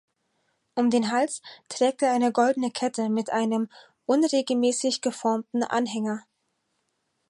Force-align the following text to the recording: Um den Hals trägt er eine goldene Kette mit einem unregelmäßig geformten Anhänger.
Um 0.73 0.89
den 0.89 1.11
Hals 1.11 1.43
trägt 1.69 2.01
er 2.01 2.09
eine 2.11 2.31
goldene 2.31 2.71
Kette 2.71 3.07
mit 3.07 3.29
einem 3.29 3.69
unregelmäßig 4.07 5.01
geformten 5.01 5.61
Anhänger. 5.63 6.23